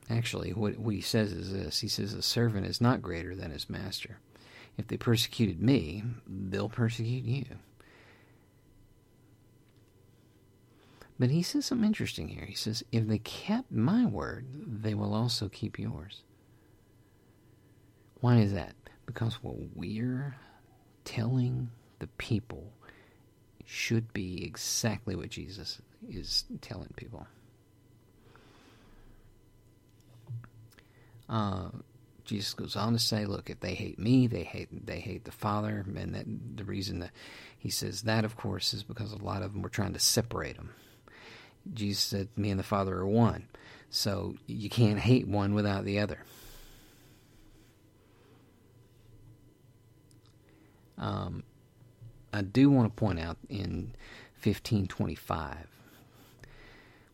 actually 0.08 0.54
what 0.54 0.78
what 0.78 0.94
he 0.94 1.02
says 1.02 1.32
is 1.32 1.52
this. 1.52 1.80
He 1.80 1.88
says 1.88 2.14
a 2.14 2.22
servant 2.22 2.66
is 2.66 2.80
not 2.80 3.02
greater 3.02 3.34
than 3.34 3.50
his 3.50 3.68
master. 3.68 4.20
If 4.80 4.88
they 4.88 4.96
persecuted 4.96 5.60
me, 5.60 6.02
they'll 6.26 6.70
persecute 6.70 7.24
you. 7.24 7.44
But 11.18 11.28
he 11.30 11.42
says 11.42 11.66
something 11.66 11.86
interesting 11.86 12.28
here. 12.28 12.46
He 12.46 12.54
says, 12.54 12.82
If 12.90 13.06
they 13.06 13.18
kept 13.18 13.70
my 13.70 14.06
word, 14.06 14.46
they 14.82 14.94
will 14.94 15.12
also 15.12 15.50
keep 15.50 15.78
yours. 15.78 16.22
Why 18.22 18.38
is 18.38 18.54
that? 18.54 18.72
Because 19.04 19.34
what 19.42 19.56
we're 19.74 20.36
telling 21.04 21.68
the 21.98 22.06
people 22.16 22.72
should 23.66 24.14
be 24.14 24.42
exactly 24.42 25.14
what 25.14 25.28
Jesus 25.28 25.82
is 26.08 26.44
telling 26.62 26.88
people. 26.96 27.26
Uh, 31.28 31.68
Jesus 32.30 32.54
goes 32.54 32.76
on 32.76 32.92
to 32.92 32.98
say, 33.00 33.26
look, 33.26 33.50
if 33.50 33.58
they 33.58 33.74
hate 33.74 33.98
me, 33.98 34.28
they 34.28 34.44
hate 34.44 34.86
they 34.86 35.00
hate 35.00 35.24
the 35.24 35.32
Father, 35.32 35.84
and 35.96 36.14
that 36.14 36.26
the 36.56 36.62
reason 36.62 37.00
that 37.00 37.10
he 37.58 37.70
says 37.70 38.02
that, 38.02 38.24
of 38.24 38.36
course, 38.36 38.72
is 38.72 38.84
because 38.84 39.10
a 39.10 39.18
lot 39.18 39.42
of 39.42 39.52
them 39.52 39.62
were 39.62 39.68
trying 39.68 39.94
to 39.94 39.98
separate 39.98 40.54
them. 40.54 40.72
Jesus 41.74 42.04
said, 42.04 42.28
"Me 42.36 42.50
and 42.50 42.60
the 42.60 42.62
Father 42.62 42.98
are 42.98 43.06
one," 43.06 43.48
so 43.90 44.36
you 44.46 44.70
can't 44.70 45.00
hate 45.00 45.26
one 45.26 45.54
without 45.54 45.84
the 45.84 45.98
other. 45.98 46.24
Um, 50.98 51.42
I 52.32 52.42
do 52.42 52.70
want 52.70 52.94
to 52.94 53.00
point 53.00 53.18
out 53.18 53.38
in 53.48 53.96
1525 54.40 55.66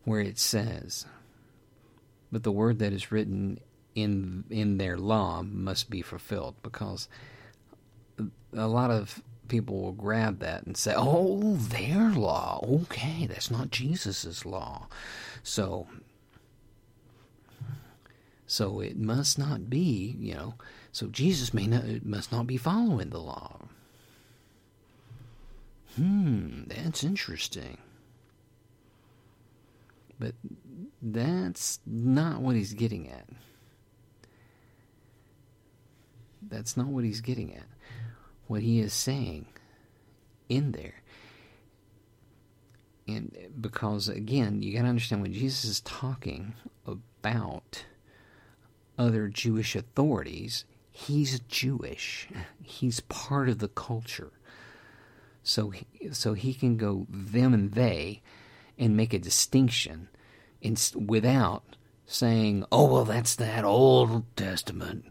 where 0.03 0.21
it 0.21 0.37
says, 0.37 1.07
"But 2.31 2.43
the 2.43 2.51
word 2.51 2.77
that 2.77 2.93
is 2.93 3.11
written 3.11 3.59
in 3.97 4.43
in 4.51 4.77
their 4.77 4.95
law 4.95 5.41
must 5.41 5.89
be 5.89 6.03
fulfilled 6.03 6.53
because 6.61 7.09
a 8.53 8.67
lot 8.67 8.91
of 8.91 9.23
people 9.47 9.81
will 9.81 9.91
grab 9.91 10.39
that 10.39 10.65
and 10.67 10.77
say, 10.77 10.93
"Oh, 10.95 11.55
their 11.55 12.11
law. 12.11 12.63
Okay, 12.63 13.25
that's 13.25 13.49
not 13.49 13.71
Jesus's 13.71 14.45
law." 14.45 14.87
So 15.41 15.87
so 18.45 18.79
it 18.81 18.97
must 18.97 19.39
not 19.39 19.67
be, 19.67 20.15
you 20.19 20.35
know, 20.35 20.53
so 20.91 21.07
Jesus 21.07 21.51
may 21.51 21.65
not 21.65 22.05
must 22.05 22.31
not 22.31 22.45
be 22.45 22.57
following 22.57 23.09
the 23.09 23.19
law. 23.19 23.67
Hmm, 25.95 26.65
that's 26.67 27.03
interesting. 27.03 27.79
But 30.19 30.35
that's 31.01 31.79
not 31.85 32.41
what 32.41 32.55
he's 32.55 32.73
getting 32.73 33.09
at. 33.09 33.27
That's 36.49 36.77
not 36.77 36.87
what 36.87 37.03
he's 37.03 37.21
getting 37.21 37.53
at. 37.53 37.67
What 38.47 38.61
he 38.61 38.79
is 38.79 38.93
saying 38.93 39.47
in 40.49 40.71
there. 40.71 41.01
And 43.07 43.35
because, 43.59 44.09
again, 44.09 44.61
you 44.61 44.73
got 44.73 44.81
to 44.81 44.89
understand 44.89 45.21
when 45.21 45.33
Jesus 45.33 45.63
is 45.63 45.81
talking 45.81 46.55
about 46.85 47.85
other 48.97 49.27
Jewish 49.27 49.75
authorities, 49.75 50.65
he's 50.91 51.39
Jewish. 51.41 52.27
He's 52.61 52.99
part 53.01 53.47
of 53.49 53.59
the 53.59 53.69
culture. 53.69 54.31
So, 55.43 55.71
so 56.11 56.33
he 56.33 56.53
can 56.53 56.75
go 56.75 57.07
them 57.09 57.53
and 57.53 57.71
they 57.71 58.21
and 58.77 58.97
make 58.97 59.13
a 59.13 59.19
distinction 59.19 60.09
in, 60.61 60.75
without 60.93 61.63
saying, 62.05 62.65
"Oh 62.71 62.91
well, 62.91 63.05
that's 63.05 63.35
that 63.35 63.63
Old 63.63 64.23
Testament." 64.35 65.05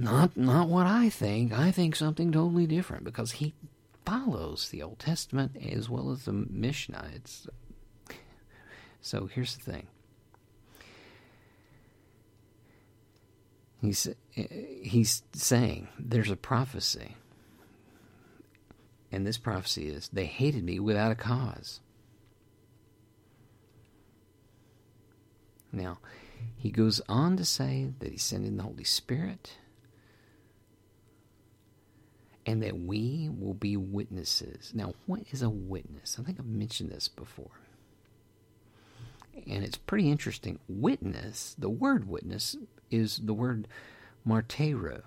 Not 0.00 0.34
not 0.34 0.68
what 0.68 0.86
I 0.86 1.10
think. 1.10 1.52
I 1.52 1.70
think 1.70 1.94
something 1.94 2.32
totally 2.32 2.66
different 2.66 3.04
because 3.04 3.32
he 3.32 3.52
follows 4.06 4.70
the 4.70 4.82
Old 4.82 4.98
Testament 4.98 5.58
as 5.62 5.90
well 5.90 6.10
as 6.10 6.24
the 6.24 6.32
Mishnah. 6.32 7.10
It's, 7.14 7.46
so 9.02 9.26
here's 9.26 9.56
the 9.56 9.72
thing. 9.72 9.88
He's 13.82 14.08
he's 14.32 15.22
saying 15.34 15.88
there's 15.98 16.30
a 16.30 16.36
prophecy. 16.36 17.16
And 19.12 19.26
this 19.26 19.36
prophecy 19.36 19.88
is 19.88 20.08
they 20.08 20.24
hated 20.24 20.64
me 20.64 20.80
without 20.80 21.12
a 21.12 21.14
cause. 21.16 21.80
Now, 25.72 25.98
he 26.56 26.70
goes 26.70 27.02
on 27.06 27.36
to 27.36 27.44
say 27.44 27.90
that 27.98 28.12
he's 28.12 28.22
sending 28.22 28.56
the 28.56 28.62
Holy 28.62 28.84
Spirit 28.84 29.56
and 32.50 32.64
that 32.64 32.80
we 32.80 33.30
will 33.38 33.54
be 33.54 33.76
witnesses. 33.76 34.72
Now, 34.74 34.94
what 35.06 35.20
is 35.30 35.40
a 35.40 35.48
witness? 35.48 36.16
I 36.18 36.24
think 36.24 36.40
I've 36.40 36.46
mentioned 36.46 36.90
this 36.90 37.06
before. 37.06 37.60
And 39.48 39.62
it's 39.62 39.76
pretty 39.78 40.10
interesting. 40.10 40.58
Witness, 40.68 41.54
the 41.56 41.70
word 41.70 42.08
witness, 42.08 42.56
is 42.90 43.18
the 43.18 43.34
word 43.34 43.68
martyro, 44.26 45.02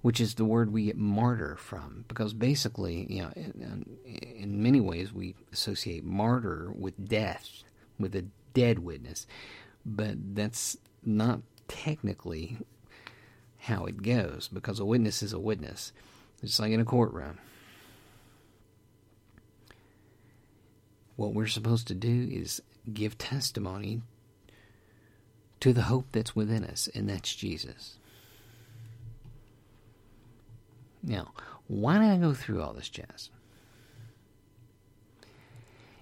which 0.00 0.18
is 0.18 0.36
the 0.36 0.46
word 0.46 0.72
we 0.72 0.86
get 0.86 0.96
martyr 0.96 1.54
from. 1.56 2.06
Because 2.08 2.32
basically, 2.32 3.06
you 3.10 3.24
know, 3.24 3.32
in, 3.36 3.98
in 4.06 4.62
many 4.62 4.80
ways 4.80 5.12
we 5.12 5.34
associate 5.52 6.04
martyr 6.04 6.72
with 6.74 7.06
death, 7.06 7.64
with 8.00 8.16
a 8.16 8.24
dead 8.54 8.78
witness. 8.78 9.26
But 9.84 10.34
that's 10.34 10.78
not 11.04 11.42
technically 11.68 12.56
how 13.68 13.86
it 13.86 14.02
goes, 14.02 14.48
because 14.52 14.80
a 14.80 14.84
witness 14.84 15.22
is 15.22 15.32
a 15.32 15.38
witness. 15.38 15.92
It's 16.42 16.58
like 16.58 16.72
in 16.72 16.80
a 16.80 16.84
courtroom. 16.84 17.38
What 21.16 21.34
we're 21.34 21.46
supposed 21.46 21.88
to 21.88 21.94
do 21.94 22.28
is 22.30 22.62
give 22.92 23.18
testimony 23.18 24.02
to 25.60 25.72
the 25.72 25.82
hope 25.82 26.06
that's 26.12 26.36
within 26.36 26.64
us, 26.64 26.88
and 26.94 27.08
that's 27.08 27.34
Jesus. 27.34 27.96
Now, 31.02 31.32
why 31.66 31.98
did 31.98 32.08
I 32.08 32.16
go 32.16 32.34
through 32.34 32.62
all 32.62 32.72
this 32.72 32.88
jazz? 32.88 33.30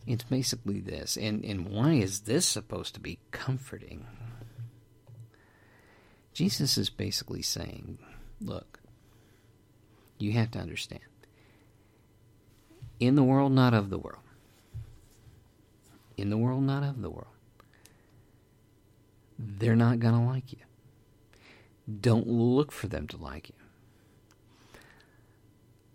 It's 0.07 0.25
basically 0.25 0.81
this, 0.81 1.17
and, 1.17 1.45
and 1.45 1.69
why 1.69 1.95
is 1.95 2.21
this 2.21 2.47
supposed 2.47 2.95
to 2.95 3.01
be 3.01 3.19
comforting? 3.33 4.07
Jesus 6.37 6.77
is 6.77 6.91
basically 6.91 7.43
saying, 7.43 7.99
look, 8.41 8.81
you 10.19 10.33
have 10.33 10.51
to 10.51 10.59
understand. 10.59 11.01
In 13.01 13.15
the 13.15 13.25
world, 13.25 13.53
not 13.53 13.73
of 13.75 13.91
the 13.91 13.99
world. 13.99 14.23
In 16.17 16.31
the 16.31 16.37
world, 16.37 16.63
not 16.63 16.83
of 16.83 17.01
the 17.01 17.11
world 17.11 17.29
they're 19.39 19.77
not 19.77 20.01
going 20.01 20.15
to 20.15 20.21
like 20.21 20.53
you. 20.53 20.59
Don't 22.01 22.27
look 22.27 22.73
for 22.73 22.89
them 22.89 23.07
to 23.09 23.17
like 23.17 23.49
you. 23.49 23.55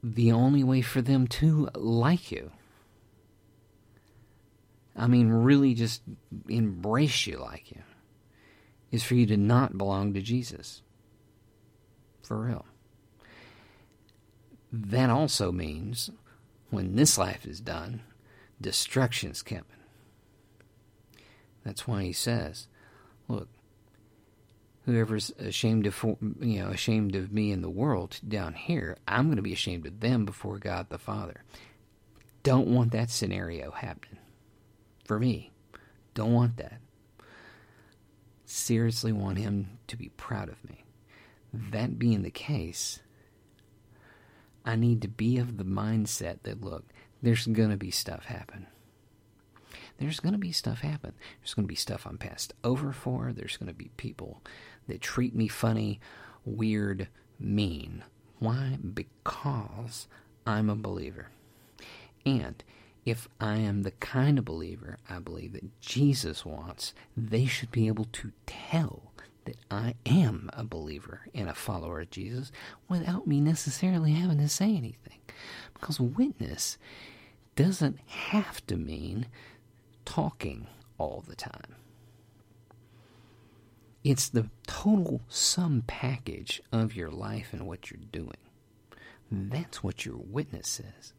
The 0.04 0.32
only 0.32 0.64
way 0.64 0.82
for 0.82 1.02
them 1.02 1.28
to 1.28 1.70
like 1.76 2.32
you, 2.32 2.52
I 4.96 5.08
mean, 5.08 5.30
really 5.30 5.74
just 5.74 6.02
embrace 6.50 7.28
you 7.28 7.38
like 7.38 7.72
you, 7.72 7.82
is 8.92 9.04
for 9.04 9.16
you 9.16 9.26
to 9.26 9.38
not 9.38 9.78
belong 9.78 10.14
to 10.14 10.22
Jesus. 10.22 10.82
For 12.22 12.38
real. 12.38 12.66
That 14.72 15.10
also 15.10 15.52
means 15.52 16.10
when 16.70 16.96
this 16.96 17.18
life 17.18 17.46
is 17.46 17.60
done, 17.60 18.02
destruction's 18.60 19.42
coming. 19.42 19.66
That's 21.64 21.88
why 21.88 22.04
he 22.04 22.14
says, 22.14 22.68
Look, 23.28 23.50
whoever's 24.86 25.32
ashamed 25.32 25.86
of 25.86 26.04
you 26.40 26.60
know 26.60 26.70
ashamed 26.70 27.16
of 27.16 27.32
me 27.32 27.52
in 27.52 27.62
the 27.62 27.70
world 27.70 28.20
down 28.28 28.54
here, 28.54 28.98
I'm 29.08 29.26
going 29.26 29.36
to 29.36 29.42
be 29.42 29.54
ashamed 29.54 29.86
of 29.86 30.00
them 30.00 30.26
before 30.26 30.58
God 30.58 30.90
the 30.90 30.98
Father. 30.98 31.44
Don't 32.44 32.68
want 32.68 32.92
that 32.92 33.12
scenario 33.12 33.72
happening 33.72 34.20
for 35.06 35.20
me. 35.20 35.52
Don't 36.14 36.34
want 36.34 36.58
that. 36.58 36.80
Seriously 38.72 39.12
want 39.12 39.38
him 39.38 39.80
to 39.88 39.98
be 39.98 40.10
proud 40.10 40.50
of 40.50 40.64
me. 40.64 40.84
That 41.54 42.00
being 42.00 42.24
the 42.24 42.32
case, 42.32 43.00
I 44.64 44.76
need 44.76 45.02
to 45.02 45.08
be 45.08 45.38
of 45.38 45.58
the 45.58 45.66
mindset 45.66 46.44
that 46.44 46.62
look, 46.62 46.86
there's 47.22 47.46
going 47.48 47.70
to 47.72 47.78
be 47.78 47.92
stuff 47.92 48.26
happen 48.26 48.68
there's 50.02 50.20
going 50.20 50.34
to 50.34 50.40
be 50.40 50.52
stuff 50.52 50.82
happen. 50.82 51.14
There's 51.40 51.54
going 51.54 51.66
to 51.66 51.72
be 51.72 51.76
stuff 51.76 52.08
I'm 52.08 52.18
passed 52.18 52.54
over 52.64 52.92
for. 52.92 53.32
There's 53.34 53.58
going 53.58 53.68
to 53.68 53.74
be 53.74 53.92
people 53.98 54.42
that 54.88 55.00
treat 55.00 55.36
me 55.36 55.48
funny, 55.48 56.00
weird, 56.44 57.08
mean. 57.40 58.04
Why? 58.40 58.80
Because 58.94 60.08
I'm 60.46 60.72
a 60.72 60.76
believer. 60.76 61.28
And 62.26 62.64
if 63.06 63.28
I 63.40 63.58
am 63.58 63.82
the 63.82 63.92
kind 63.92 64.38
of 64.38 64.46
believer 64.46 64.98
I 65.10 65.20
believe 65.20 65.54
that 65.54 65.80
Jesus 65.82 66.46
wants, 66.46 66.94
they 67.18 67.46
should 67.46 67.72
be 67.72 67.88
able 67.88 68.06
to 68.06 68.32
tell 68.46 69.12
that 69.46 69.58
I 69.72 69.96
am 70.06 70.50
a 70.54 70.64
believer 70.64 71.22
and 71.34 71.50
a 71.50 71.56
follower 71.56 72.02
of 72.02 72.12
Jesus 72.12 72.52
without 72.88 73.26
me 73.26 73.42
necessarily 73.42 74.12
having 74.14 74.38
to 74.38 74.48
say 74.48 74.76
anything. 74.76 75.20
Because 75.74 76.00
witness 76.00 76.78
doesn't 77.56 78.00
have 78.08 78.66
to 78.68 78.78
mean 78.78 79.26
talking 80.06 80.68
all 80.98 81.24
the 81.28 81.36
time. 81.36 81.76
It's 84.04 84.30
the 84.30 84.50
total 84.68 85.22
sum 85.28 85.84
package 85.86 86.62
of 86.72 86.96
your 86.96 87.10
life 87.10 87.50
and 87.52 87.68
what 87.68 87.90
you're 87.92 88.00
doing. 88.12 88.38
That's 89.32 89.84
what 89.84 90.06
your 90.06 90.18
witness 90.18 90.80
is. 90.80 91.14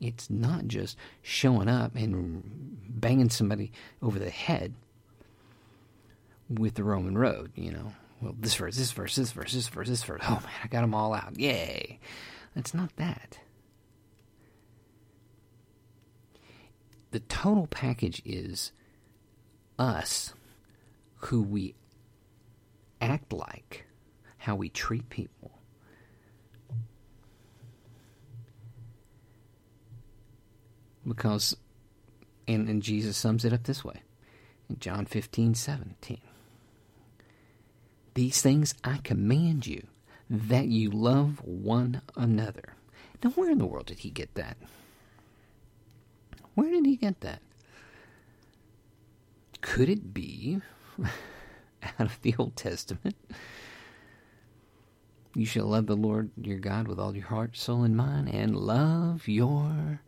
It's 0.00 0.30
not 0.30 0.66
just 0.66 0.96
showing 1.22 1.68
up 1.68 1.94
and 1.94 2.42
banging 2.88 3.30
somebody 3.30 3.72
over 4.02 4.18
the 4.18 4.30
head 4.30 4.74
with 6.48 6.74
the 6.74 6.84
Roman 6.84 7.18
road, 7.18 7.52
you 7.54 7.70
know. 7.70 7.92
Well, 8.20 8.34
this 8.38 8.54
verse, 8.54 8.76
this 8.76 8.92
verse, 8.92 9.16
this 9.16 9.32
verse, 9.32 9.52
this 9.52 9.68
verse, 9.68 9.88
this 9.88 10.02
verse. 10.02 10.20
Oh 10.24 10.40
man, 10.42 10.52
I 10.64 10.68
got 10.68 10.82
them 10.82 10.94
all 10.94 11.14
out. 11.14 11.38
Yay. 11.38 11.98
It's 12.56 12.74
not 12.74 12.96
that. 12.96 13.38
the 17.10 17.20
total 17.20 17.66
package 17.66 18.22
is 18.24 18.72
us 19.78 20.34
who 21.16 21.42
we 21.42 21.74
act 23.00 23.32
like, 23.32 23.86
how 24.38 24.54
we 24.54 24.68
treat 24.68 25.08
people. 25.10 25.49
Because, 31.06 31.56
and, 32.46 32.68
and 32.68 32.82
Jesus 32.82 33.16
sums 33.16 33.44
it 33.44 33.52
up 33.52 33.64
this 33.64 33.84
way 33.84 34.02
in 34.68 34.78
John 34.78 35.06
15 35.06 35.54
17. 35.54 36.18
These 38.14 38.42
things 38.42 38.74
I 38.84 38.98
command 38.98 39.66
you, 39.66 39.86
that 40.28 40.66
you 40.66 40.90
love 40.90 41.40
one 41.44 42.02
another. 42.16 42.74
Now, 43.22 43.30
where 43.30 43.50
in 43.50 43.58
the 43.58 43.66
world 43.66 43.86
did 43.86 44.00
he 44.00 44.10
get 44.10 44.34
that? 44.34 44.56
Where 46.54 46.70
did 46.70 46.86
he 46.86 46.96
get 46.96 47.20
that? 47.20 47.40
Could 49.60 49.88
it 49.88 50.14
be 50.14 50.60
out 51.82 52.06
of 52.06 52.20
the 52.22 52.34
Old 52.38 52.56
Testament? 52.56 53.16
You 55.34 55.46
shall 55.46 55.66
love 55.66 55.86
the 55.86 55.96
Lord 55.96 56.30
your 56.40 56.58
God 56.58 56.88
with 56.88 56.98
all 56.98 57.14
your 57.14 57.26
heart, 57.26 57.56
soul, 57.56 57.84
and 57.84 57.96
mind, 57.96 58.28
and 58.28 58.56
love 58.56 59.28
your 59.28 60.00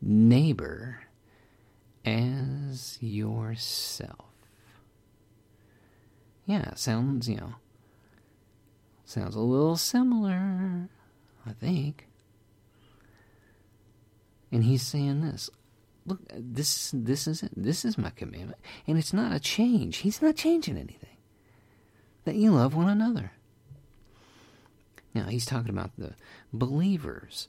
neighbor 0.00 1.00
as 2.04 2.98
yourself. 3.00 4.26
Yeah, 6.46 6.74
sounds, 6.74 7.28
you 7.28 7.36
know, 7.36 7.54
sounds 9.04 9.34
a 9.34 9.40
little 9.40 9.76
similar, 9.76 10.88
I 11.46 11.52
think. 11.52 12.06
And 14.50 14.64
he's 14.64 14.82
saying 14.82 15.20
this. 15.20 15.50
Look, 16.06 16.20
this 16.34 16.90
this 16.94 17.26
is 17.26 17.42
it. 17.42 17.52
This 17.54 17.84
is 17.84 17.98
my 17.98 18.08
commandment. 18.08 18.58
And 18.86 18.96
it's 18.96 19.12
not 19.12 19.34
a 19.34 19.40
change. 19.40 19.98
He's 19.98 20.22
not 20.22 20.36
changing 20.36 20.78
anything. 20.78 21.16
That 22.24 22.36
you 22.36 22.50
love 22.50 22.74
one 22.74 22.88
another. 22.88 23.32
Now, 25.14 25.24
he's 25.24 25.44
talking 25.44 25.70
about 25.70 25.90
the 25.98 26.14
believers. 26.52 27.48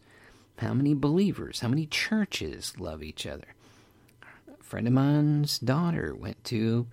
How 0.60 0.74
many 0.74 0.94
believers, 0.94 1.62
how 1.62 1.70
many 1.70 1.86
churches 1.86 2.78
love 2.78 3.02
each 3.02 3.26
other? 3.26 3.56
A 4.48 4.62
friend 4.62 4.88
of 4.88 4.94
mine's 4.94 5.58
daughter 5.58 6.14
went 6.14 6.44
to 6.46 6.86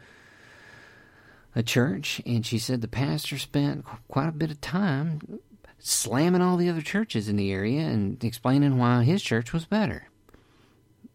a 1.53 1.65
church, 1.65 2.23
and 2.25 2.47
she 2.47 2.59
said 2.59 2.81
the 2.81 2.87
pastor 2.87 3.39
spent 3.39 3.85
quite 4.07 4.29
a 4.29 4.33
bit 4.33 4.53
of 4.53 4.61
time 4.61 5.41
slamming 5.81 6.43
all 6.43 6.57
the 6.57 6.69
other 6.69 6.81
churches 6.81 7.29
in 7.29 7.35
the 7.35 7.51
area 7.51 7.81
and 7.81 8.23
explaining 8.23 8.79
why 8.79 9.03
his 9.03 9.21
church 9.21 9.53
was 9.53 9.65
better. 9.65 10.07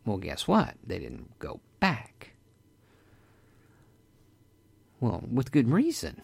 Well, 0.05 0.17
guess 0.17 0.45
what? 0.45 0.75
They 0.85 0.99
didn't 0.99 1.39
go 1.39 1.61
back. 1.79 2.31
Well, 4.99 5.23
with 5.31 5.53
good 5.53 5.69
reason. 5.69 6.21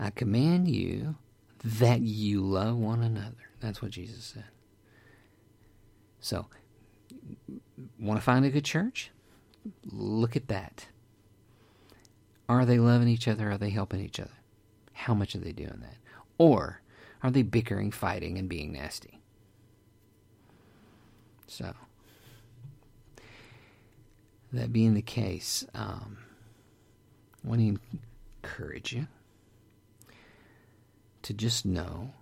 I 0.00 0.08
command 0.08 0.68
you 0.68 1.16
that 1.66 2.00
you 2.00 2.40
love 2.42 2.76
one 2.76 3.02
another. 3.02 3.50
That's 3.58 3.82
what 3.82 3.90
Jesus 3.90 4.24
said. 4.24 4.44
So, 6.20 6.46
want 7.98 8.20
to 8.20 8.24
find 8.24 8.44
a 8.44 8.50
good 8.50 8.64
church? 8.64 9.10
Look 9.84 10.36
at 10.36 10.46
that. 10.46 10.86
Are 12.48 12.64
they 12.64 12.78
loving 12.78 13.08
each 13.08 13.26
other? 13.26 13.50
Are 13.50 13.58
they 13.58 13.70
helping 13.70 14.00
each 14.00 14.20
other? 14.20 14.30
How 14.92 15.12
much 15.12 15.34
are 15.34 15.40
they 15.40 15.50
doing 15.50 15.80
that? 15.80 15.96
Or 16.38 16.82
are 17.24 17.32
they 17.32 17.42
bickering, 17.42 17.90
fighting, 17.90 18.38
and 18.38 18.48
being 18.48 18.72
nasty? 18.72 19.20
So, 21.48 21.74
that 24.52 24.72
being 24.72 24.94
the 24.94 25.02
case, 25.02 25.66
um, 25.74 26.18
I 27.44 27.48
want 27.48 27.60
to 27.60 27.78
encourage 28.44 28.92
you 28.92 29.08
to 31.26 31.34
just 31.34 31.66
know 31.66 32.12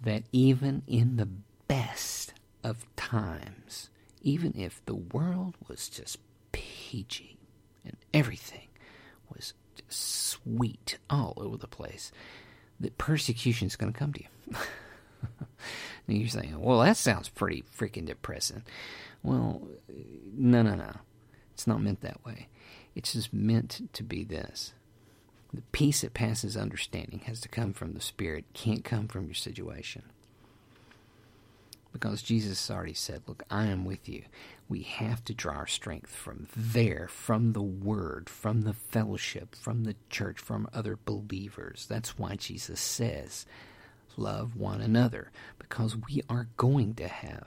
that 0.00 0.24
even 0.32 0.82
in 0.88 1.16
the 1.16 1.28
best 1.68 2.34
of 2.64 2.84
times, 2.96 3.88
even 4.20 4.52
if 4.56 4.84
the 4.84 4.96
world 4.96 5.54
was 5.68 5.88
just 5.88 6.18
peachy 6.50 7.38
and 7.84 7.96
everything 8.12 8.66
was 9.32 9.54
sweet 9.88 10.98
all 11.08 11.34
over 11.36 11.56
the 11.56 11.68
place, 11.68 12.10
that 12.80 12.98
persecution 12.98 13.68
is 13.68 13.76
going 13.76 13.92
to 13.92 13.98
come 13.98 14.12
to 14.12 14.22
you. 14.22 14.56
and 16.08 16.18
you're 16.18 16.28
saying, 16.28 16.60
well, 16.60 16.80
that 16.80 16.96
sounds 16.96 17.28
pretty 17.28 17.62
freaking 17.78 18.06
depressing. 18.06 18.64
Well, 19.22 19.68
no, 20.36 20.62
no, 20.62 20.74
no. 20.74 20.96
It's 21.54 21.68
not 21.68 21.80
meant 21.80 22.00
that 22.00 22.24
way. 22.26 22.48
It's 22.96 23.12
just 23.12 23.32
meant 23.32 23.88
to 23.92 24.02
be 24.02 24.24
this 24.24 24.72
the 25.52 25.62
peace 25.72 26.02
that 26.02 26.14
passes 26.14 26.56
understanding 26.56 27.20
has 27.20 27.40
to 27.40 27.48
come 27.48 27.72
from 27.72 27.94
the 27.94 28.00
Spirit, 28.00 28.44
can't 28.52 28.84
come 28.84 29.08
from 29.08 29.26
your 29.26 29.34
situation. 29.34 30.02
Because 31.92 32.22
Jesus 32.22 32.70
already 32.70 32.94
said, 32.94 33.22
Look, 33.26 33.42
I 33.50 33.66
am 33.66 33.84
with 33.84 34.08
you. 34.08 34.24
We 34.68 34.82
have 34.82 35.24
to 35.24 35.34
draw 35.34 35.54
our 35.54 35.66
strength 35.66 36.10
from 36.10 36.46
there, 36.54 37.08
from 37.08 37.54
the 37.54 37.62
Word, 37.62 38.28
from 38.28 38.62
the 38.62 38.74
fellowship, 38.74 39.54
from 39.54 39.84
the 39.84 39.96
church, 40.10 40.38
from 40.38 40.68
other 40.74 40.98
believers. 41.02 41.86
That's 41.88 42.18
why 42.18 42.36
Jesus 42.36 42.80
says, 42.80 43.46
Love 44.18 44.54
one 44.54 44.82
another, 44.82 45.30
because 45.58 45.96
we 45.96 46.22
are 46.28 46.48
going 46.56 46.94
to 46.96 47.08
have 47.08 47.46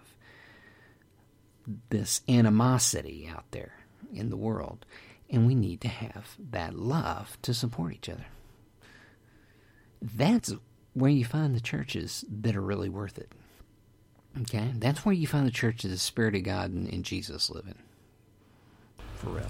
this 1.90 2.22
animosity 2.28 3.30
out 3.32 3.46
there 3.52 3.74
in 4.12 4.30
the 4.30 4.38
world. 4.38 4.86
And 5.32 5.48
we 5.48 5.56
need 5.56 5.80
to 5.82 5.88
have 5.88 6.36
that 6.52 6.76
love 6.76 7.38
to 7.44 7.54
support 7.54 7.94
each 7.94 8.10
other. 8.10 8.26
That's 10.02 10.54
where 10.94 11.10
you 11.10 11.24
find 11.24 11.56
the 11.56 11.62
churches 11.62 12.26
that 12.30 12.56
are 12.56 12.62
really 12.62 12.90
worth 12.90 13.18
it. 13.18 13.32
Okay? 14.42 14.72
That's 14.76 15.06
where 15.06 15.16
you 15.16 15.28
find 15.28 15.48
the 15.48 15.52
churches 15.52 15.86
of 15.86 15.92
the 15.92 15.98
Spirit 15.98 16.36
of 16.36 16.44
God 16.44 16.72
and, 16.72 16.92
and 16.92 17.06
Jesus 17.06 17.50
living. 17.50 17.76
For 19.16 19.30
real. 19.30 19.46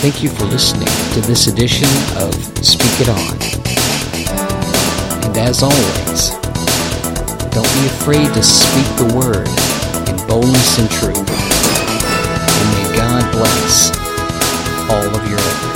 Thank 0.00 0.22
you 0.22 0.30
for 0.30 0.44
listening 0.46 0.88
to 1.14 1.20
this 1.28 1.46
edition 1.46 1.88
of 2.16 2.34
Speak 2.64 3.00
It 3.00 3.08
On. 3.08 3.36
And 5.26 5.36
as 5.36 5.62
always, 5.62 6.30
don't 7.52 7.72
be 7.74 7.86
afraid 7.86 8.32
to 8.34 8.42
speak 8.42 8.86
the 8.96 9.12
word 9.14 9.48
in 10.08 10.26
boldness 10.26 10.78
and 10.78 10.90
truth. 10.90 11.51
God 12.94 13.32
bless 13.32 13.90
all 14.90 15.16
of 15.16 15.28
your 15.28 15.71